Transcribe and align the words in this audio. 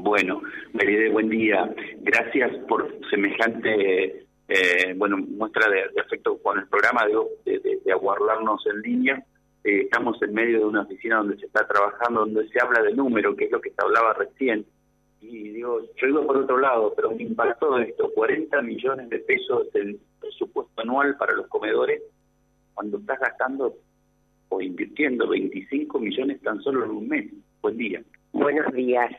Bueno, 0.00 0.42
Meride, 0.74 1.10
buen 1.10 1.28
día. 1.28 1.74
Gracias 2.02 2.56
por 2.68 2.88
semejante 3.10 4.26
eh, 4.46 4.94
bueno 4.96 5.16
muestra 5.18 5.68
de, 5.68 6.00
afecto 6.00 6.38
con 6.40 6.56
el 6.56 6.68
programa 6.68 7.04
de, 7.44 7.58
de, 7.58 7.92
aguardarnos 7.92 8.64
en 8.68 8.80
línea. 8.80 9.24
Eh, 9.64 9.82
estamos 9.82 10.22
en 10.22 10.32
medio 10.34 10.60
de 10.60 10.64
una 10.66 10.82
oficina 10.82 11.16
donde 11.16 11.36
se 11.38 11.46
está 11.46 11.66
trabajando, 11.66 12.20
donde 12.20 12.48
se 12.48 12.60
habla 12.62 12.80
de 12.82 12.94
número, 12.94 13.34
que 13.34 13.46
es 13.46 13.50
lo 13.50 13.60
que 13.60 13.70
se 13.70 13.82
hablaba 13.82 14.12
recién. 14.14 14.64
Y 15.20 15.48
digo, 15.50 15.80
yo 15.96 16.06
iba 16.06 16.24
por 16.24 16.36
otro 16.36 16.58
lado, 16.58 16.94
pero 16.94 17.10
me 17.10 17.24
impactó 17.24 17.76
esto, 17.78 18.12
40 18.14 18.62
millones 18.62 19.08
de 19.10 19.18
pesos 19.18 19.70
del 19.72 19.98
presupuesto 20.20 20.80
anual 20.80 21.16
para 21.16 21.32
los 21.32 21.48
comedores, 21.48 22.02
cuando 22.72 22.98
estás 22.98 23.18
gastando 23.18 23.74
o 24.48 24.60
invirtiendo 24.60 25.26
25 25.26 25.98
millones 25.98 26.40
tan 26.40 26.62
solo 26.62 26.84
en 26.84 26.90
un 26.92 27.08
mes. 27.08 27.32
Buen 27.60 27.76
día. 27.76 28.00
Buenos 28.32 28.72
días. 28.72 29.10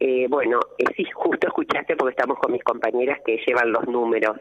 Eh, 0.00 0.26
bueno, 0.28 0.60
eh, 0.78 0.84
sí, 0.96 1.04
justo 1.14 1.46
escuchaste 1.46 1.96
porque 1.96 2.12
estamos 2.12 2.38
con 2.38 2.52
mis 2.52 2.62
compañeras 2.62 3.20
que 3.24 3.40
llevan 3.46 3.72
los 3.72 3.86
números. 3.86 4.36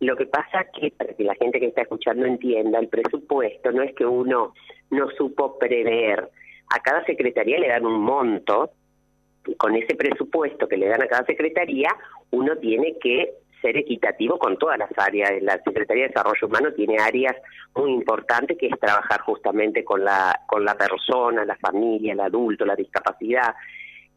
lo 0.00 0.16
que 0.16 0.26
pasa 0.26 0.66
que, 0.72 0.92
para 0.92 1.12
que 1.14 1.24
la 1.24 1.34
gente 1.34 1.58
que 1.58 1.66
está 1.66 1.82
escuchando 1.82 2.24
entienda, 2.26 2.78
el 2.78 2.88
presupuesto 2.88 3.72
no 3.72 3.82
es 3.82 3.94
que 3.94 4.06
uno 4.06 4.54
no 4.90 5.10
supo 5.10 5.58
prever. 5.58 6.28
A 6.72 6.80
cada 6.80 7.04
secretaría 7.04 7.58
le 7.58 7.68
dan 7.68 7.84
un 7.84 8.00
monto, 8.00 8.70
y 9.46 9.54
con 9.56 9.74
ese 9.74 9.96
presupuesto 9.96 10.68
que 10.68 10.76
le 10.76 10.88
dan 10.88 11.02
a 11.02 11.08
cada 11.08 11.24
secretaría, 11.24 11.88
uno 12.30 12.56
tiene 12.58 12.96
que 13.00 13.32
ser 13.60 13.76
equitativo 13.76 14.38
con 14.38 14.56
todas 14.56 14.78
las 14.78 14.90
áreas. 14.96 15.42
La 15.42 15.60
Secretaría 15.62 16.04
de 16.04 16.08
Desarrollo 16.08 16.46
Humano 16.46 16.72
tiene 16.72 16.98
áreas 16.98 17.36
muy 17.74 17.92
importantes 17.92 18.56
que 18.58 18.66
es 18.66 18.80
trabajar 18.80 19.20
justamente 19.20 19.84
con 19.84 20.04
la, 20.04 20.40
con 20.46 20.64
la 20.64 20.74
persona, 20.74 21.44
la 21.44 21.56
familia, 21.56 22.12
el 22.12 22.20
adulto, 22.20 22.64
la 22.64 22.76
discapacidad. 22.76 23.54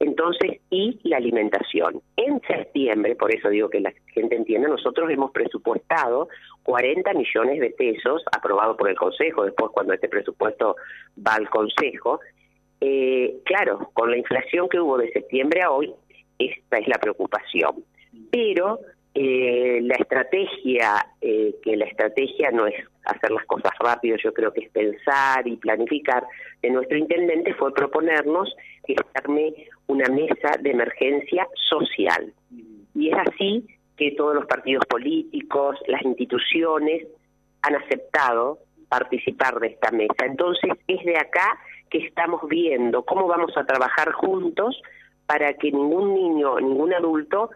Entonces, 0.03 0.59
y 0.69 0.99
la 1.03 1.15
alimentación. 1.15 2.01
En 2.17 2.41
septiembre, 2.41 3.15
por 3.15 3.33
eso 3.33 3.47
digo 3.47 3.69
que 3.69 3.79
la 3.79 3.93
gente 4.07 4.35
entienda, 4.35 4.67
nosotros 4.67 5.09
hemos 5.09 5.31
presupuestado 5.31 6.27
40 6.63 7.13
millones 7.13 7.61
de 7.61 7.69
pesos, 7.69 8.21
aprobado 8.35 8.75
por 8.75 8.89
el 8.89 8.97
Consejo, 8.97 9.45
después 9.45 9.71
cuando 9.71 9.93
este 9.93 10.09
presupuesto 10.09 10.75
va 11.17 11.35
al 11.35 11.49
Consejo. 11.49 12.19
Eh, 12.81 13.37
claro, 13.45 13.91
con 13.93 14.11
la 14.11 14.17
inflación 14.17 14.67
que 14.67 14.81
hubo 14.81 14.97
de 14.97 15.09
septiembre 15.11 15.61
a 15.61 15.71
hoy, 15.71 15.93
esta 16.37 16.79
es 16.79 16.87
la 16.89 16.97
preocupación. 16.97 17.85
Pero 18.29 18.79
eh, 19.15 19.79
la 19.83 19.95
estrategia, 19.95 21.05
eh, 21.21 21.55
que 21.61 21.77
la 21.77 21.85
estrategia 21.85 22.49
no 22.51 22.65
es 22.65 22.73
hacer 23.05 23.31
las 23.31 23.45
cosas 23.45 23.71
rápido, 23.79 24.17
yo 24.17 24.33
creo 24.33 24.51
que 24.51 24.61
es 24.61 24.71
pensar 24.71 25.47
y 25.47 25.57
planificar, 25.57 26.25
de 26.61 26.71
nuestro 26.71 26.97
intendente 26.97 27.53
fue 27.53 27.73
proponernos 27.73 28.55
que 28.85 28.95
se 28.95 29.03
arme 29.13 29.53
una 29.87 30.07
mesa 30.09 30.57
de 30.59 30.71
emergencia 30.71 31.47
social. 31.69 32.33
Y 32.95 33.09
es 33.09 33.15
así 33.17 33.67
que 33.97 34.11
todos 34.11 34.33
los 34.33 34.45
partidos 34.47 34.85
políticos, 34.85 35.77
las 35.87 36.01
instituciones 36.01 37.05
han 37.61 37.75
aceptado 37.75 38.59
participar 38.89 39.59
de 39.59 39.67
esta 39.67 39.91
mesa. 39.91 40.25
Entonces 40.25 40.71
es 40.87 41.03
de 41.05 41.17
acá 41.17 41.59
que 41.89 41.99
estamos 41.99 42.41
viendo 42.49 43.03
cómo 43.03 43.27
vamos 43.27 43.55
a 43.57 43.65
trabajar 43.65 44.11
juntos 44.11 44.81
para 45.27 45.53
que 45.53 45.71
ningún 45.71 46.13
niño, 46.13 46.59
ningún 46.59 46.93
adulto 46.93 47.51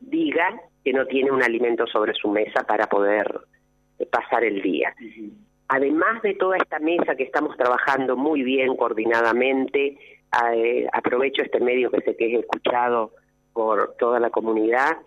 diga 0.00 0.58
que 0.86 0.92
no 0.92 1.04
tiene 1.04 1.32
un 1.32 1.42
alimento 1.42 1.84
sobre 1.88 2.14
su 2.14 2.28
mesa 2.28 2.62
para 2.62 2.86
poder 2.86 3.40
eh, 3.98 4.06
pasar 4.06 4.44
el 4.44 4.62
día. 4.62 4.94
Además 5.66 6.22
de 6.22 6.34
toda 6.34 6.58
esta 6.58 6.78
mesa 6.78 7.16
que 7.16 7.24
estamos 7.24 7.56
trabajando 7.56 8.16
muy 8.16 8.44
bien 8.44 8.76
coordinadamente, 8.76 9.98
eh, 10.54 10.86
aprovecho 10.92 11.42
este 11.42 11.58
medio 11.58 11.90
que 11.90 12.02
sé 12.02 12.16
que 12.16 12.32
es 12.32 12.38
escuchado 12.38 13.10
por 13.52 13.96
toda 13.98 14.20
la 14.20 14.30
comunidad, 14.30 14.98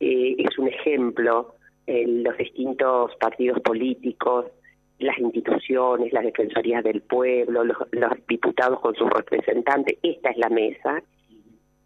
eh, 0.00 0.36
es 0.38 0.58
un 0.58 0.68
ejemplo 0.68 1.56
en 1.86 2.22
los 2.22 2.34
distintos 2.38 3.14
partidos 3.16 3.60
políticos, 3.60 4.46
las 4.98 5.18
instituciones, 5.18 6.14
las 6.14 6.24
defensorías 6.24 6.82
del 6.82 7.02
pueblo, 7.02 7.62
los, 7.62 7.76
los 7.90 8.12
diputados 8.26 8.80
con 8.80 8.94
sus 8.94 9.10
representantes, 9.10 9.98
esta 10.02 10.30
es 10.30 10.38
la 10.38 10.48
mesa, 10.48 11.02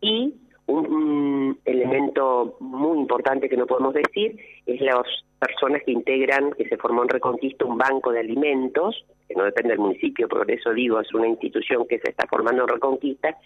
y 0.00 0.34
un, 0.70 1.58
elemento 1.64 2.56
muy 2.60 2.98
importante 2.98 3.48
que 3.48 3.56
no 3.56 3.66
podemos 3.66 3.94
decir 3.94 4.38
es 4.66 4.81
las 4.81 5.03
personas 5.38 5.82
que 5.84 5.92
integran, 5.92 6.53
que 6.53 6.69
se 6.69 6.76
formó 6.76 7.03
en 7.03 7.08
Reconquista 7.08 7.64
un 7.64 7.78
banco 7.78 8.12
de 8.12 8.20
alimentos, 8.20 9.04
que 9.28 9.34
no 9.34 9.44
depende 9.44 9.70
del 9.70 9.78
municipio, 9.78 10.28
por 10.28 10.50
eso 10.50 10.72
digo, 10.72 11.00
es 11.00 11.12
una 11.14 11.28
institución 11.28 11.86
que 11.88 11.98
se 11.98 12.10
está 12.10 12.26
formando 12.26 12.62
en 12.62 12.69
Reconquista, 12.69 13.36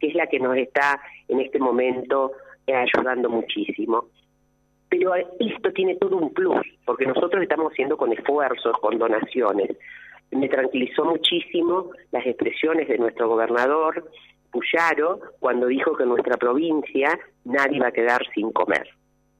que 0.00 0.08
es 0.08 0.14
la 0.14 0.26
que 0.26 0.40
nos 0.40 0.56
está 0.56 1.00
en 1.28 1.40
este 1.40 1.58
momento 1.58 2.32
eh, 2.66 2.74
ayudando 2.74 3.28
muchísimo. 3.28 4.06
Pero 4.88 5.14
esto 5.14 5.72
tiene 5.72 5.96
todo 5.96 6.16
un 6.16 6.32
plus, 6.32 6.66
porque 6.84 7.06
nosotros 7.06 7.42
estamos 7.42 7.72
haciendo 7.72 7.96
con 7.96 8.12
esfuerzos, 8.12 8.76
con 8.80 8.98
donaciones. 8.98 9.76
Me 10.30 10.48
tranquilizó 10.48 11.04
muchísimo 11.04 11.90
las 12.10 12.26
expresiones 12.26 12.88
de 12.88 12.98
nuestro 12.98 13.28
gobernador, 13.28 14.04
Puyaro 14.52 15.18
cuando 15.40 15.66
dijo 15.66 15.96
que 15.96 16.04
en 16.04 16.10
nuestra 16.10 16.36
provincia 16.36 17.18
nadie 17.44 17.80
va 17.80 17.88
a 17.88 17.92
quedar 17.92 18.22
sin 18.34 18.52
comer. 18.52 18.86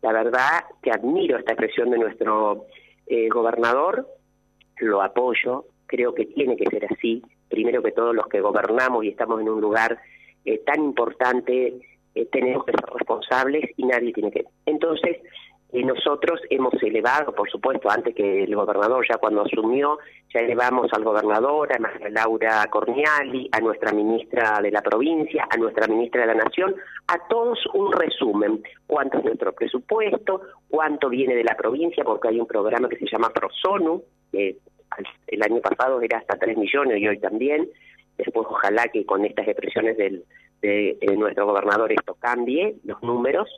La 0.00 0.12
verdad 0.12 0.65
que 0.83 0.91
admiro 0.91 1.39
esta 1.39 1.53
expresión 1.53 1.91
de 1.91 1.99
nuestro 1.99 2.67
eh, 3.06 3.28
gobernador, 3.28 4.09
lo 4.78 5.03
apoyo, 5.03 5.67
creo 5.87 6.15
que 6.15 6.27
tiene 6.27 6.56
que 6.56 6.69
ser 6.71 6.87
así. 6.91 7.22
Primero 7.49 7.83
que 7.83 7.93
todos 7.93 8.15
los 8.15 8.27
que 8.27 8.41
gobernamos 8.41 9.05
y 9.05 9.09
estamos 9.09 9.41
en 9.41 9.49
un 9.51 9.61
lugar 9.61 9.99
eh, 10.45 10.59
tan 10.67 10.83
importante, 10.83 11.75
eh, 12.15 12.27
tenemos 12.33 12.65
que 12.65 12.72
ser 12.72 12.84
responsables 12.93 13.71
y 13.77 13.84
nadie 13.84 14.12
tiene 14.12 14.33
que. 14.33 14.45
Entonces, 14.67 15.19
y 15.72 15.83
nosotros 15.84 16.38
hemos 16.50 16.75
elevado, 16.83 17.34
por 17.34 17.50
supuesto, 17.50 17.91
antes 17.91 18.15
que 18.15 18.44
el 18.44 18.55
gobernador, 18.55 19.06
ya 19.09 19.16
cuando 19.16 19.41
asumió, 19.41 19.99
ya 20.33 20.41
elevamos 20.41 20.93
al 20.93 21.03
gobernador, 21.03 21.75
a 21.75 21.78
María 21.78 22.10
Laura 22.10 22.66
Corniali, 22.71 23.49
a 23.50 23.60
nuestra 23.60 23.91
ministra 23.91 24.60
de 24.62 24.71
la 24.71 24.83
provincia, 24.83 25.49
a 25.49 25.56
nuestra 25.56 25.87
ministra 25.87 26.21
de 26.21 26.27
la 26.27 26.44
Nación, 26.44 26.75
a 27.06 27.27
todos 27.27 27.59
un 27.72 27.91
resumen. 27.91 28.62
Cuánto 28.87 29.19
es 29.19 29.25
nuestro 29.25 29.55
presupuesto, 29.55 30.43
cuánto 30.69 31.09
viene 31.09 31.34
de 31.34 31.44
la 31.44 31.56
provincia, 31.56 32.04
porque 32.04 32.28
hay 32.28 32.39
un 32.39 32.47
programa 32.47 32.91
que 32.91 32.99
se 32.99 33.06
llama 33.10 33.31
ProSONU, 33.31 34.03
que 34.31 34.59
el 35.27 35.43
año 35.43 35.62
pasado 35.62 36.03
era 36.03 36.19
hasta 36.19 36.37
3 36.37 36.59
millones 36.59 36.99
y 36.99 37.09
hoy 37.09 37.19
también. 37.19 37.66
Después, 38.19 38.47
ojalá 38.50 38.89
que 38.89 39.06
con 39.06 39.25
estas 39.25 39.49
expresiones 39.49 39.97
del, 39.97 40.25
de 40.60 40.99
nuestro 41.16 41.47
gobernador 41.47 41.91
esto 41.93 42.15
cambie, 42.21 42.77
los 42.84 43.03
números 43.03 43.49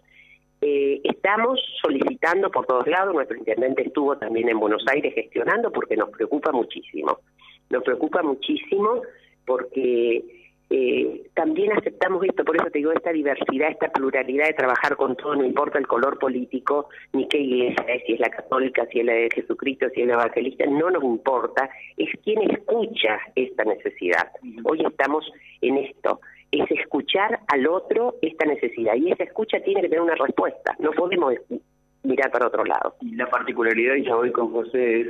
eh, 0.61 1.01
estamos 1.05 1.61
solicitando 1.83 2.51
por 2.51 2.67
todos 2.67 2.87
lados, 2.87 3.15
nuestro 3.15 3.37
intendente 3.37 3.83
estuvo 3.83 4.17
también 4.17 4.49
en 4.49 4.59
Buenos 4.59 4.85
Aires 4.89 5.15
gestionando 5.15 5.71
porque 5.71 5.97
nos 5.97 6.11
preocupa 6.11 6.53
muchísimo. 6.53 7.19
Nos 7.71 7.83
preocupa 7.83 8.23
muchísimo 8.23 9.03
porque 9.45 10.25
eh, 10.71 11.29
también 11.35 11.73
aceptamos 11.73 12.25
esto, 12.25 12.45
por 12.45 12.57
eso 12.57 12.71
te 12.71 12.79
digo, 12.79 12.93
esta 12.93 13.13
diversidad, 13.13 13.71
esta 13.71 13.91
pluralidad 13.91 14.47
de 14.47 14.55
trabajar 14.55 14.97
con 14.97 15.15
todo, 15.15 15.37
no 15.37 15.45
importa 15.45 15.79
el 15.79 15.87
color 15.87 16.19
político, 16.19 16.89
ni 17.13 17.29
qué 17.29 17.39
iglesia 17.39 17.85
es, 17.89 18.03
si 18.07 18.15
es 18.15 18.21
la 18.21 18.31
católica, 18.31 18.87
si 18.87 19.01
es 19.01 19.07
la 19.07 19.13
de 19.13 19.29
Jesucristo, 19.35 19.87
si 19.95 20.01
es 20.01 20.07
la 20.07 20.15
evangelista, 20.15 20.65
no 20.67 20.91
nos 20.91 21.05
importa, 21.05 21.69
es 21.97 22.09
quien 22.25 22.51
escucha 22.51 23.21
esta 23.37 23.65
necesidad. 23.65 24.33
Hoy 24.65 24.83
estamos 24.85 25.31
en 25.61 25.79
esto, 25.79 26.21
es 26.51 26.71
escuchar 26.95 27.41
al 27.49 27.67
otro 27.67 28.15
esta 28.23 28.47
necesidad 28.47 28.95
y 28.95 29.11
esa 29.11 29.25
escucha 29.25 29.59
tiene 29.65 29.81
que 29.81 29.89
tener 29.89 30.03
una 30.03 30.15
respuesta, 30.15 30.77
no 30.79 30.93
podemos 30.93 31.35
mirar 32.05 32.31
para 32.31 32.47
otro 32.47 32.65
lado. 32.65 32.95
Y 33.01 33.17
la 33.17 33.27
particularidad, 33.27 33.97
y 33.97 34.05
ya 34.05 34.15
voy 34.15 34.31
con 34.31 34.53
José, 34.53 35.01
es 35.01 35.09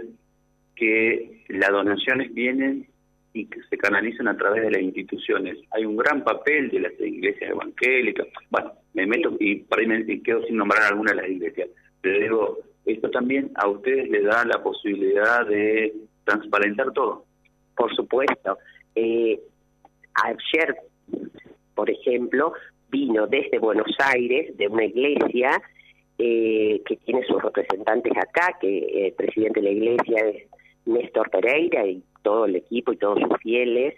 que 0.77 1.45
las 1.49 1.71
donaciones 1.71 2.33
vienen 2.33 2.87
y 3.35 3.47
que 3.47 3.61
se 3.69 3.77
canalizan 3.77 4.29
a 4.29 4.37
través 4.37 4.63
de 4.63 4.71
las 4.71 4.81
instituciones. 4.81 5.59
Hay 5.73 5.85
un 5.85 5.97
gran 5.97 6.25
papel 6.25 6.71
de 6.71 6.81
las 6.81 6.93
iglesias 7.01 7.51
evangélicas. 7.51 8.29
Bueno, 8.49 8.73
me 8.95 9.07
meto 9.07 9.37
y 9.39 9.57
para 9.57 9.83
ahí 9.83 9.89
me 9.89 10.23
quedo 10.23 10.43
sin 10.45 10.57
nombrar 10.57 10.85
alguna 10.85 11.13
de 11.13 11.21
las 11.21 11.29
iglesias. 11.29 11.69
Pero 12.01 12.19
digo, 12.19 12.59
esto 12.87 13.11
también 13.11 13.51
a 13.57 13.69
ustedes 13.69 14.09
les 14.09 14.25
da 14.25 14.45
la 14.47 14.63
posibilidad 14.63 15.47
de 15.47 15.93
transparentar 16.25 16.93
todo. 16.93 17.25
Por 17.77 17.95
supuesto. 17.95 18.57
Eh, 18.95 19.39
ayer 20.15 20.77
por 21.75 21.91
ejemplo, 21.91 22.53
vino 22.91 23.27
desde 23.27 23.59
Buenos 23.59 23.95
Aires, 23.99 24.57
de 24.57 24.69
una 24.69 24.85
iglesia 24.85 25.61
eh, 26.19 26.81
que 26.87 26.97
tiene 26.97 27.25
sus 27.25 27.43
representantes 27.43 28.13
acá, 28.17 28.57
que 28.61 29.07
el 29.07 29.13
presidente 29.15 29.61
de 29.61 29.67
la 29.67 29.73
iglesia 29.73 30.29
es 30.29 30.49
Néstor 30.87 31.31
Pereira 31.31 31.87
y 31.87 32.03
todo 32.23 32.45
el 32.47 32.57
equipo 32.57 32.93
y 32.93 32.97
todos 32.97 33.19
sus 33.21 33.39
fieles, 33.39 33.95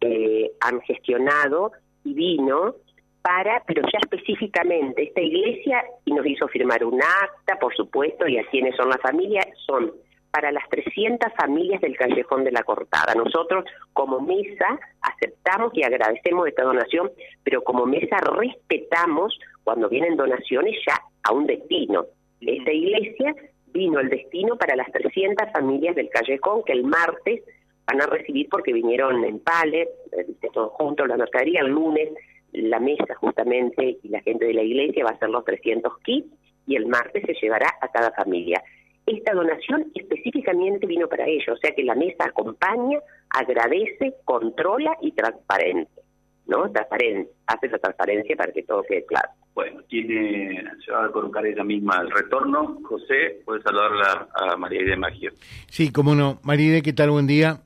eh, 0.00 0.52
han 0.60 0.80
gestionado 0.82 1.72
y 2.04 2.14
vino 2.14 2.76
para, 3.22 3.62
pero 3.66 3.82
ya 3.82 3.98
específicamente, 4.00 5.02
esta 5.02 5.20
iglesia 5.20 5.82
y 6.04 6.12
nos 6.12 6.24
hizo 6.26 6.46
firmar 6.48 6.84
un 6.84 7.00
acta, 7.02 7.58
por 7.58 7.74
supuesto, 7.74 8.26
y 8.28 8.38
a 8.38 8.46
quienes 8.46 8.76
son 8.76 8.88
las 8.88 9.00
familias, 9.00 9.46
son 9.66 9.92
para 10.30 10.52
las 10.52 10.68
300 10.68 11.32
familias 11.36 11.80
del 11.80 11.96
Callejón 11.96 12.44
de 12.44 12.52
la 12.52 12.62
Cortada. 12.62 13.14
Nosotros 13.14 13.64
como 13.92 14.20
mesa 14.20 14.78
aceptamos 15.00 15.72
y 15.74 15.82
agradecemos 15.82 16.46
esta 16.46 16.62
donación, 16.62 17.10
pero 17.42 17.62
como 17.62 17.86
mesa 17.86 18.18
respetamos 18.18 19.38
cuando 19.64 19.88
vienen 19.88 20.16
donaciones 20.16 20.76
ya 20.86 21.00
a 21.22 21.32
un 21.32 21.46
destino. 21.46 22.06
Esta 22.40 22.72
iglesia 22.72 23.34
vino 23.68 24.00
el 24.00 24.08
destino 24.08 24.56
para 24.56 24.76
las 24.76 24.90
300 24.92 25.52
familias 25.52 25.96
del 25.96 26.08
Callejón 26.08 26.62
que 26.64 26.72
el 26.72 26.84
martes 26.84 27.42
van 27.86 28.02
a 28.02 28.06
recibir 28.06 28.48
porque 28.50 28.72
vinieron 28.72 29.24
en 29.24 29.40
palet, 29.40 29.88
eh, 30.12 30.26
todos 30.52 30.72
juntos, 30.72 31.08
la 31.08 31.16
mercadería, 31.16 31.60
el 31.60 31.68
lunes 31.68 32.10
la 32.52 32.80
mesa 32.80 33.14
justamente 33.14 33.98
y 34.02 34.08
la 34.08 34.20
gente 34.20 34.46
de 34.46 34.54
la 34.54 34.62
iglesia 34.62 35.04
va 35.04 35.10
a 35.10 35.14
hacer 35.14 35.28
los 35.28 35.44
300 35.44 35.98
kits 36.02 36.28
y 36.66 36.76
el 36.76 36.86
martes 36.86 37.22
se 37.26 37.34
llevará 37.34 37.74
a 37.80 37.88
cada 37.88 38.10
familia. 38.12 38.62
Esta 39.08 39.32
donación 39.32 39.90
específicamente 39.94 40.86
vino 40.86 41.08
para 41.08 41.26
ellos, 41.26 41.48
o 41.48 41.56
sea 41.56 41.70
que 41.74 41.82
la 41.82 41.94
mesa 41.94 42.26
acompaña, 42.26 42.98
agradece, 43.30 44.14
controla 44.26 44.98
y 45.00 45.12
transparente, 45.12 46.02
¿no? 46.46 46.70
Transparente, 46.70 47.30
hace 47.46 47.68
esa 47.68 47.78
transparencia 47.78 48.36
para 48.36 48.52
que 48.52 48.64
todo 48.64 48.82
quede 48.82 49.06
claro. 49.06 49.30
Bueno, 49.54 49.80
tiene, 49.88 50.62
se 50.84 50.92
va 50.92 51.06
a 51.06 51.10
colocar 51.10 51.46
ella 51.46 51.64
misma 51.64 52.02
el 52.02 52.10
retorno. 52.10 52.80
José, 52.84 53.40
puede 53.46 53.62
saludarla 53.62 54.28
a 54.34 54.56
María 54.58 54.84
de 54.84 54.96
Maggio. 54.98 55.32
Sí, 55.70 55.90
cómo 55.90 56.14
no. 56.14 56.38
María 56.42 56.82
¿qué 56.82 56.92
tal? 56.92 57.10
Buen 57.10 57.26
día. 57.26 57.62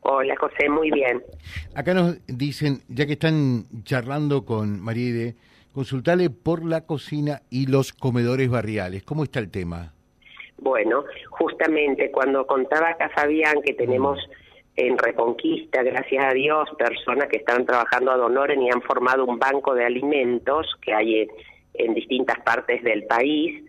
Hola 0.00 0.36
José, 0.36 0.70
muy 0.70 0.90
bien. 0.90 1.22
Acá 1.74 1.92
nos 1.92 2.16
dicen, 2.26 2.80
ya 2.88 3.04
que 3.04 3.12
están 3.12 3.66
charlando 3.84 4.46
con 4.46 4.80
María 4.80 5.34
consultale 5.74 6.30
por 6.30 6.64
la 6.64 6.86
cocina 6.86 7.42
y 7.50 7.66
los 7.66 7.92
comedores 7.92 8.48
barriales. 8.48 9.02
¿Cómo 9.02 9.22
está 9.22 9.38
el 9.38 9.50
tema? 9.50 9.92
Bueno, 10.58 11.04
justamente 11.30 12.10
cuando 12.10 12.46
contaba 12.46 12.90
acá 12.90 13.08
Fabián 13.10 13.62
que 13.64 13.74
tenemos 13.74 14.18
en 14.74 14.98
Reconquista, 14.98 15.82
gracias 15.82 16.24
a 16.24 16.34
Dios, 16.34 16.68
personas 16.76 17.28
que 17.28 17.38
están 17.38 17.64
trabajando 17.64 18.10
a 18.10 18.16
Donoren 18.16 18.62
y 18.62 18.70
han 18.70 18.82
formado 18.82 19.24
un 19.24 19.38
banco 19.38 19.74
de 19.74 19.84
alimentos 19.84 20.66
que 20.82 20.92
hay 20.92 21.28
en, 21.74 21.94
distintas 21.94 22.40
partes 22.40 22.82
del 22.82 23.04
país. 23.04 23.64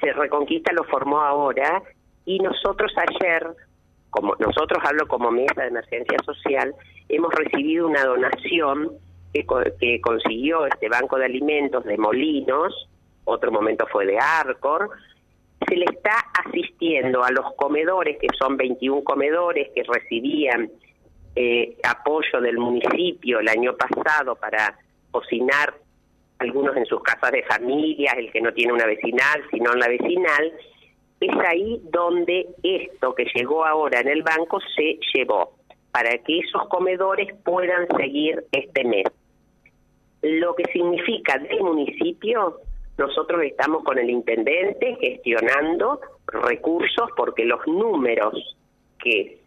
Se 0.00 0.12
Reconquista 0.12 0.72
lo 0.72 0.84
formó 0.84 1.20
ahora 1.20 1.82
y 2.26 2.38
nosotros 2.40 2.92
ayer, 2.96 3.46
como 4.10 4.34
nosotros 4.38 4.82
hablo 4.84 5.08
como 5.08 5.30
mesa 5.30 5.62
de 5.62 5.68
emergencia 5.68 6.18
social, 6.24 6.74
hemos 7.08 7.34
recibido 7.34 7.86
una 7.86 8.04
donación 8.04 8.92
que, 9.32 9.46
que 9.80 10.00
consiguió 10.02 10.66
este 10.66 10.90
banco 10.90 11.16
de 11.18 11.24
alimentos 11.24 11.84
de 11.84 11.96
Molinos, 11.96 12.88
otro 13.24 13.50
momento 13.50 13.86
fue 13.90 14.06
de 14.06 14.18
Arcor, 14.18 14.90
se 15.68 15.76
le 15.76 15.84
está 15.84 16.24
asistiendo 16.44 17.22
a 17.22 17.30
los 17.30 17.54
comedores, 17.54 18.18
que 18.18 18.28
son 18.38 18.56
21 18.56 19.02
comedores 19.04 19.68
que 19.74 19.82
recibían 19.82 20.70
eh, 21.36 21.76
apoyo 21.84 22.40
del 22.40 22.58
municipio 22.58 23.40
el 23.40 23.48
año 23.48 23.76
pasado 23.76 24.34
para 24.36 24.78
cocinar 25.10 25.74
algunos 26.38 26.76
en 26.76 26.86
sus 26.86 27.02
casas 27.02 27.32
de 27.32 27.42
familia, 27.44 28.12
el 28.16 28.30
que 28.30 28.40
no 28.40 28.52
tiene 28.52 28.72
una 28.72 28.86
vecinal, 28.86 29.42
sino 29.50 29.72
en 29.72 29.80
la 29.80 29.88
vecinal, 29.88 30.52
es 31.20 31.36
ahí 31.48 31.80
donde 31.90 32.46
esto 32.62 33.14
que 33.14 33.26
llegó 33.34 33.64
ahora 33.64 34.00
en 34.00 34.08
el 34.08 34.22
banco 34.22 34.60
se 34.76 34.98
llevó, 35.14 35.54
para 35.90 36.16
que 36.18 36.38
esos 36.38 36.68
comedores 36.68 37.34
puedan 37.44 37.88
seguir 37.96 38.44
este 38.52 38.84
mes. 38.84 39.06
Lo 40.22 40.54
que 40.54 40.64
significa 40.72 41.38
del 41.38 41.60
municipio 41.60 42.60
nosotros 42.98 43.42
estamos 43.44 43.84
con 43.84 43.96
el 43.96 44.10
intendente 44.10 44.96
gestionando 45.00 46.00
recursos 46.26 47.10
porque 47.16 47.44
los 47.44 47.64
números 47.66 48.56
que 48.98 49.38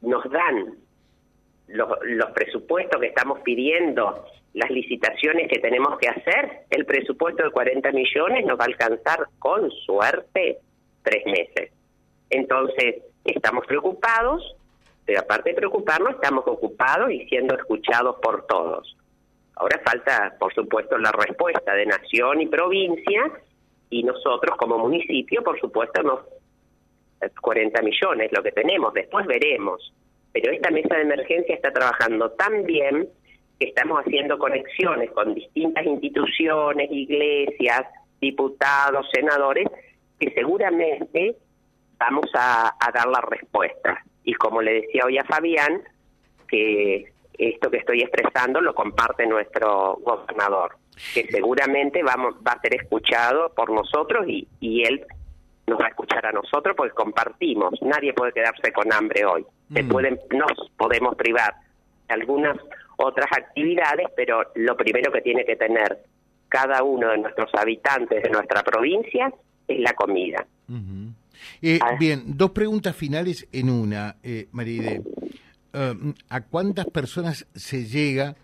nos 0.00 0.24
dan 0.30 0.74
los, 1.68 2.30
presupuestos 2.34 3.00
que 3.00 3.08
estamos 3.08 3.40
pidiendo, 3.40 4.24
las 4.54 4.70
licitaciones 4.70 5.48
que 5.48 5.58
tenemos 5.58 5.98
que 5.98 6.08
hacer, 6.08 6.64
el 6.70 6.86
presupuesto 6.86 7.44
de 7.44 7.50
40 7.50 7.92
millones 7.92 8.46
nos 8.46 8.58
va 8.58 8.64
a 8.64 8.68
alcanzar 8.68 9.26
con 9.38 9.70
suerte 9.70 10.58
tres 11.02 11.26
meses. 11.26 11.72
Entonces, 12.30 13.02
estamos 13.24 13.66
preocupados, 13.66 14.56
pero 15.04 15.20
aparte 15.20 15.50
de 15.50 15.56
preocuparnos, 15.56 16.14
estamos 16.14 16.44
ocupados 16.46 17.10
y 17.10 17.26
siendo 17.28 17.54
escuchados 17.56 18.16
por 18.22 18.46
todos. 18.46 18.96
Ahora 19.56 19.80
falta, 19.84 20.36
por 20.38 20.52
supuesto, 20.54 20.98
la 20.98 21.12
respuesta 21.12 21.74
de 21.74 21.86
nación 21.86 22.42
y 22.42 22.46
provincia 22.46 23.30
y 23.88 24.02
nosotros 24.02 24.56
como 24.58 24.78
municipio, 24.78 25.42
por 25.42 25.58
supuesto, 25.58 26.02
nos 26.02 26.20
40 27.40 27.82
millones 27.82 28.30
lo 28.32 28.42
que 28.42 28.52
tenemos, 28.52 28.92
después 28.92 29.26
veremos. 29.26 29.92
Pero 30.32 30.52
esta 30.52 30.70
mesa 30.70 30.96
de 30.96 31.02
emergencia 31.02 31.54
está 31.54 31.72
trabajando 31.72 32.30
tan 32.32 32.64
bien 32.64 33.08
que 33.58 33.68
estamos 33.68 34.00
haciendo 34.00 34.38
conexiones 34.38 35.10
con 35.12 35.34
distintas 35.34 35.86
instituciones, 35.86 36.90
iglesias, 36.92 37.86
diputados, 38.20 39.06
senadores, 39.10 39.66
que 40.20 40.30
seguramente 40.32 41.36
vamos 41.98 42.26
a, 42.34 42.74
a 42.78 42.92
dar 42.92 43.06
la 43.06 43.22
respuesta. 43.22 44.04
Y 44.24 44.34
como 44.34 44.60
le 44.60 44.82
decía 44.82 45.04
hoy 45.06 45.16
a 45.16 45.24
Fabián, 45.24 45.82
que 46.48 47.12
esto 47.38 47.70
que 47.70 47.78
estoy 47.78 48.00
expresando 48.00 48.60
lo 48.60 48.74
comparte 48.74 49.26
nuestro 49.26 49.98
gobernador, 50.02 50.76
que 51.14 51.26
seguramente 51.30 52.02
vamos, 52.02 52.34
va 52.46 52.52
a 52.52 52.60
ser 52.60 52.74
escuchado 52.74 53.52
por 53.54 53.70
nosotros 53.70 54.26
y, 54.28 54.46
y 54.60 54.82
él 54.84 55.04
nos 55.66 55.80
va 55.80 55.86
a 55.86 55.88
escuchar 55.88 56.24
a 56.26 56.32
nosotros 56.32 56.74
porque 56.76 56.94
compartimos. 56.94 57.74
Nadie 57.82 58.12
puede 58.12 58.32
quedarse 58.32 58.72
con 58.72 58.92
hambre 58.92 59.24
hoy. 59.24 59.44
Se 59.72 59.82
mm. 59.82 59.88
pueden, 59.88 60.18
nos 60.30 60.70
podemos 60.76 61.16
privar 61.16 61.54
de 62.08 62.14
algunas 62.14 62.56
otras 62.96 63.26
actividades, 63.32 64.06
pero 64.16 64.42
lo 64.54 64.76
primero 64.76 65.12
que 65.12 65.20
tiene 65.20 65.44
que 65.44 65.56
tener 65.56 65.98
cada 66.48 66.82
uno 66.82 67.10
de 67.10 67.18
nuestros 67.18 67.52
habitantes 67.54 68.22
de 68.22 68.30
nuestra 68.30 68.62
provincia 68.62 69.32
es 69.66 69.80
la 69.80 69.92
comida. 69.94 70.46
Eh, 71.60 71.78
ah. 71.82 71.96
Bien, 71.98 72.22
dos 72.24 72.50
preguntas 72.52 72.94
finales 72.94 73.48
en 73.52 73.70
una, 73.70 74.16
eh, 74.22 74.48
Maride. 74.52 75.02
Em, 75.76 76.14
¿a 76.30 76.40
cuántas 76.40 76.86
personas 76.86 77.46
se 77.54 77.84
llega 77.84 78.34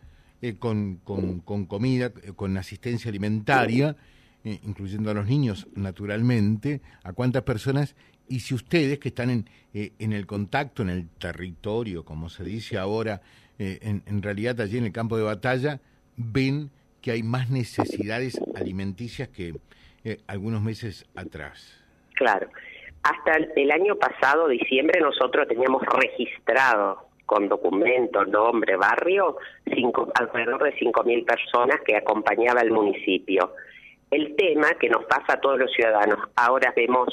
eh, 0.43 0.56
con, 0.58 0.96
con, 0.96 1.64
comida, 1.64 2.12
eh, 2.23 2.32
con 2.37 2.58
asistencia 2.58 3.08
alimentaria, 3.08 3.96
eh, 4.44 4.58
incluyendo 4.64 5.11
a 5.11 5.14
los 5.14 5.26
niños, 5.26 5.67
naturalmente? 5.75 6.82
¿A 7.02 7.14
cuántas 7.14 7.44
personas? 7.44 7.96
Y 8.29 8.40
si 8.40 8.55
ustedes 8.55 8.99
que 8.99 9.08
están 9.08 9.31
en, 9.31 9.49
en 9.73 10.12
el 10.12 10.26
contacto, 10.26 10.82
en 10.82 10.90
el 10.90 11.08
territorio, 11.08 12.05
como 12.05 12.29
se 12.29 12.44
dice 12.44 12.76
ahora, 12.76 13.23
en, 13.58 14.02
en 14.06 14.23
realidad 14.23 14.61
allí 14.61 14.76
en 14.76 14.85
el 14.85 14.93
campo 14.93 15.17
de 15.17 15.23
batalla, 15.23 15.81
ven 16.17 16.70
que 17.00 17.12
hay 17.12 17.23
más 17.23 17.49
necesidades 17.49 18.38
alimenticias 18.55 19.28
que 19.28 19.54
algunos 20.26 20.62
meses 20.62 21.06
atrás. 21.14 21.83
Claro. 22.14 22.49
Hasta 23.02 23.37
el 23.56 23.71
año 23.71 23.97
pasado, 23.97 24.49
diciembre, 24.49 25.00
nosotros 25.00 25.49
teníamos 25.49 25.83
registrado 25.83 27.12
con 27.26 27.49
documento, 27.49 28.25
nombre, 28.25 28.76
barrio, 28.76 29.37
cinco, 29.75 30.11
alrededor 30.14 30.62
de 30.64 30.75
5.000 30.76 31.25
personas 31.25 31.81
que 31.87 31.97
acompañaba 31.97 32.61
el 32.61 32.71
municipio. 32.71 33.55
El 34.11 34.37
tema 34.37 34.75
que 34.79 34.88
nos 34.88 35.05
pasa 35.05 35.35
a 35.35 35.41
todos 35.41 35.59
los 35.59 35.73
ciudadanos, 35.73 36.19
ahora 36.37 36.73
vemos 36.76 37.09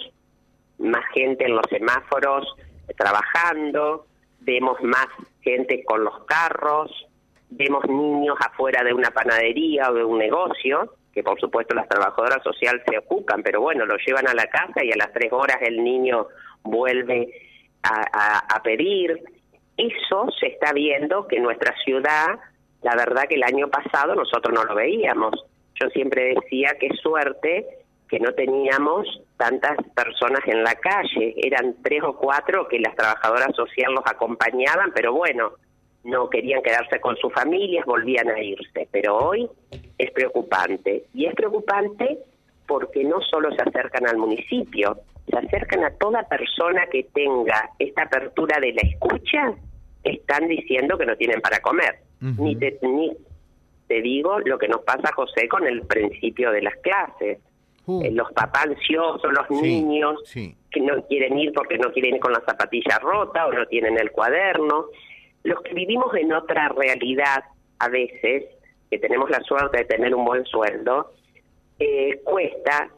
más 0.79 1.05
gente 1.13 1.45
en 1.45 1.55
los 1.55 1.65
semáforos 1.69 2.47
trabajando, 2.97 4.05
vemos 4.41 4.81
más 4.81 5.07
gente 5.41 5.83
con 5.85 6.03
los 6.03 6.25
carros, 6.25 6.91
vemos 7.49 7.85
niños 7.87 8.35
afuera 8.39 8.83
de 8.83 8.93
una 8.93 9.11
panadería 9.11 9.89
o 9.91 9.93
de 9.93 10.03
un 10.03 10.17
negocio, 10.17 10.95
que 11.13 11.23
por 11.23 11.39
supuesto 11.39 11.73
las 11.73 11.87
trabajadoras 11.87 12.43
sociales 12.43 12.83
se 12.89 12.97
ocupan, 12.97 13.41
pero 13.43 13.61
bueno, 13.61 13.85
lo 13.85 13.95
llevan 13.97 14.27
a 14.27 14.33
la 14.33 14.47
casa 14.47 14.83
y 14.83 14.91
a 14.91 14.97
las 14.97 15.11
tres 15.13 15.31
horas 15.31 15.57
el 15.61 15.83
niño 15.83 16.27
vuelve 16.63 17.29
a 17.81 18.61
pedir 18.61 19.17
eso 19.79 20.29
se 20.39 20.47
está 20.47 20.73
viendo 20.73 21.27
que 21.27 21.39
nuestra 21.39 21.73
ciudad, 21.83 22.27
la 22.81 22.95
verdad 22.95 23.23
que 23.27 23.35
el 23.35 23.43
año 23.43 23.69
pasado 23.69 24.15
nosotros 24.15 24.53
no 24.53 24.63
lo 24.63 24.75
veíamos. 24.75 25.33
Yo 25.81 25.89
siempre 25.89 26.35
decía 26.35 26.75
que 26.79 26.89
suerte 27.01 27.65
que 28.09 28.19
no 28.19 28.33
teníamos 28.33 29.07
tantas 29.37 29.77
personas 29.95 30.41
en 30.47 30.63
la 30.63 30.75
calle, 30.75 31.35
eran 31.37 31.75
tres 31.83 32.01
o 32.03 32.17
cuatro 32.17 32.67
que 32.67 32.79
las 32.79 32.95
trabajadoras 32.95 33.55
sociales 33.55 33.95
los 33.95 34.11
acompañaban, 34.11 34.91
pero 34.93 35.13
bueno, 35.13 35.51
no 36.03 36.29
querían 36.29 36.61
quedarse 36.61 36.99
con 36.99 37.15
sus 37.17 37.31
familias, 37.33 37.85
volvían 37.85 38.29
a 38.29 38.41
irse. 38.41 38.87
Pero 38.91 39.17
hoy 39.17 39.49
es 39.97 40.11
preocupante. 40.11 41.05
Y 41.13 41.25
es 41.25 41.35
preocupante 41.35 42.19
porque 42.69 43.03
no 43.03 43.19
solo 43.21 43.49
se 43.55 43.63
acercan 43.63 44.07
al 44.07 44.17
municipio, 44.17 44.99
se 45.27 45.37
acercan 45.37 45.83
a 45.83 45.89
toda 45.95 46.21
persona 46.29 46.85
que 46.91 47.03
tenga 47.03 47.71
esta 47.79 48.03
apertura 48.03 48.59
de 48.59 48.73
la 48.73 48.81
escucha 48.83 49.55
están 50.03 50.47
diciendo 50.47 50.97
que 50.97 51.05
no 51.05 51.15
tienen 51.17 51.41
para 51.41 51.59
comer. 51.59 51.99
Ni 52.21 52.55
te, 52.55 52.77
ni 52.83 53.11
te 53.87 54.01
digo 54.01 54.39
lo 54.39 54.57
que 54.59 54.67
nos 54.67 54.81
pasa, 54.81 55.11
José, 55.13 55.47
con 55.47 55.65
el 55.65 55.81
principio 55.81 56.51
de 56.51 56.61
las 56.61 56.75
clases. 56.77 57.39
Uh. 57.85 58.03
Eh, 58.03 58.11
los 58.11 58.31
papás 58.33 58.67
ansiosos, 58.67 59.31
los 59.33 59.61
niños, 59.61 60.21
que 60.33 60.79
no 60.79 61.03
quieren 61.07 61.39
ir 61.39 61.51
porque 61.53 61.77
no 61.79 61.91
quieren 61.91 62.15
ir 62.15 62.21
con 62.21 62.33
la 62.33 62.41
zapatilla 62.41 62.99
rota 62.99 63.47
o 63.47 63.51
no 63.51 63.65
tienen 63.65 63.97
el 63.97 64.11
cuaderno. 64.11 64.85
Los 65.43 65.61
que 65.63 65.73
vivimos 65.73 66.13
en 66.15 66.31
otra 66.33 66.69
realidad, 66.69 67.43
a 67.79 67.89
veces, 67.89 68.45
que 68.91 68.99
tenemos 68.99 69.29
la 69.29 69.39
suerte 69.41 69.79
de 69.79 69.85
tener 69.85 70.13
un 70.13 70.23
buen 70.23 70.45
sueldo, 70.45 71.13
eh, 71.79 72.21
cuesta 72.23 72.89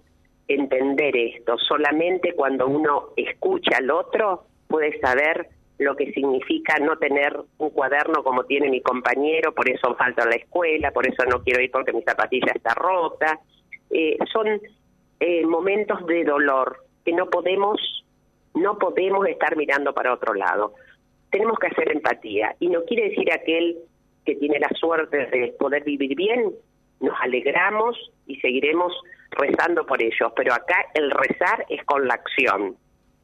entender 0.48 1.16
esto. 1.16 1.58
Solamente 1.58 2.34
cuando 2.34 2.68
uno 2.68 3.10
escucha 3.16 3.78
al 3.78 3.90
otro 3.92 4.46
puede 4.68 5.00
saber 5.00 5.48
lo 5.78 5.96
que 5.96 6.12
significa 6.12 6.78
no 6.80 6.98
tener 6.98 7.36
un 7.58 7.70
cuaderno 7.72 8.24
como 8.24 8.44
tiene 8.46 8.70
mi 8.70 8.82
compañero, 8.82 9.54
por 9.54 9.70
eso 9.70 9.96
falta 9.96 10.26
la 10.26 10.36
escuela, 10.36 10.92
por 10.92 11.08
eso 11.08 11.24
no 11.26 11.42
quiero 11.42 11.62
ir 11.62 11.72
porque 11.72 11.94
mi 11.94 12.04
zapatilla 12.04 12.52
está 12.54 12.74
rota. 12.76 13.40
Eh, 13.90 14.18
son 14.32 14.48
eh, 15.20 15.46
momentos 15.46 16.06
de 16.06 16.24
dolor 16.24 16.78
que 17.04 17.14
no 17.14 17.30
podemos 17.30 17.80
no 18.54 18.78
podemos 18.78 19.26
estar 19.28 19.56
mirando 19.56 19.94
para 19.94 20.14
otro 20.14 20.34
lado. 20.34 20.74
Tenemos 21.30 21.58
que 21.58 21.68
hacer 21.68 21.92
empatía 21.92 22.56
y 22.60 22.68
no 22.68 22.84
quiere 22.84 23.10
decir 23.10 23.32
aquel 23.32 23.78
que 24.26 24.36
tiene 24.36 24.60
la 24.60 24.70
suerte 24.70 25.18
de 25.18 25.56
poder 25.58 25.84
vivir 25.84 26.16
bien, 26.16 26.52
nos 27.02 27.20
alegramos 27.20 27.98
y 28.28 28.38
seguiremos 28.38 28.94
rezando 29.32 29.86
por 29.86 30.02
ellos, 30.02 30.32
pero 30.36 30.54
acá 30.54 30.86
el 30.94 31.12
rezar 31.12 31.66
es 31.70 31.84
con 31.86 32.08
la 32.08 32.16
acción. 32.16 32.76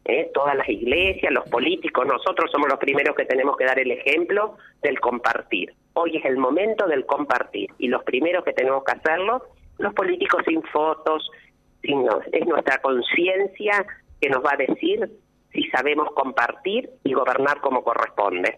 ¿eh? 0.05 0.29
Todas 0.34 0.55
las 0.55 0.67
iglesias, 0.69 1.31
los 1.31 1.48
políticos, 1.50 2.05
nosotros 2.07 2.50
somos 2.51 2.69
los 2.69 2.79
primeros 2.79 3.15
que 3.15 3.25
tenemos 3.25 3.57
que 3.57 3.65
dar 3.65 3.79
el 3.79 3.91
ejemplo 3.91 4.57
del 4.81 5.00
compartir. 5.00 5.74
Hoy 5.93 6.17
es 6.17 6.25
el 6.25 6.38
momento 6.38 6.88
del 6.88 7.05
compartir 7.05 7.69
y 7.77 7.88
los 7.88 8.03
primeros 8.03 8.43
que 8.43 8.53
tenemos 8.53 8.84
que 8.84 8.93
hacerlo, 8.93 9.43
los 9.77 9.93
políticos 9.93 10.43
sin 10.48 10.62
fotos, 10.63 11.29
es 11.84 12.46
nuestra 12.46 12.81
conciencia 12.81 13.86
que 14.19 14.29
nos 14.29 14.43
va 14.43 14.53
a 14.53 14.57
decir 14.57 15.10
si 15.53 15.63
sabemos 15.69 16.10
compartir 16.13 16.89
y 17.03 17.13
gobernar 17.13 17.62
como 17.62 17.84
corresponde. 17.84 18.55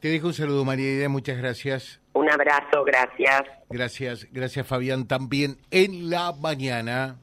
Te 0.00 0.08
dejo 0.08 0.28
un 0.28 0.34
saludo, 0.34 0.64
María 0.64 0.92
Idea, 0.92 1.08
muchas 1.08 1.38
gracias. 1.38 2.00
Un 2.18 2.28
abrazo, 2.28 2.82
gracias. 2.84 3.44
Gracias, 3.70 4.26
gracias 4.32 4.66
Fabián. 4.66 5.06
También 5.06 5.58
en 5.70 6.10
la 6.10 6.32
mañana. 6.32 7.14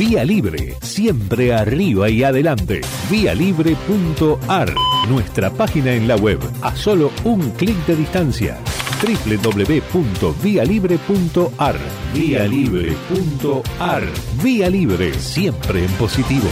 Vía 0.00 0.24
Libre, 0.24 0.74
siempre 0.82 1.54
arriba 1.54 2.10
y 2.10 2.24
adelante. 2.24 2.80
Vialibre.ar, 3.08 4.74
nuestra 5.08 5.50
página 5.50 5.92
en 5.92 6.08
la 6.08 6.16
web, 6.16 6.40
a 6.60 6.74
solo 6.74 7.12
un 7.22 7.52
clic 7.52 7.76
de 7.86 7.94
distancia 7.94 8.58
www.vialibre.ar. 9.00 11.76
Vía 12.12 12.48
Libre.ar. 12.48 14.02
Vía 14.42 14.68
Libre, 14.68 15.14
siempre 15.14 15.84
en 15.84 15.92
positivo. 15.92 16.48